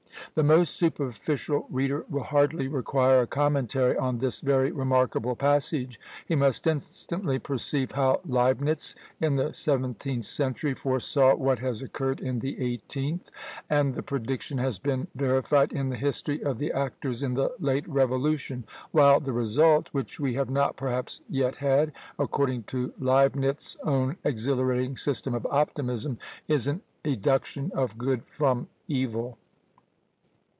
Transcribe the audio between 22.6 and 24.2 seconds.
to Leibnitz's own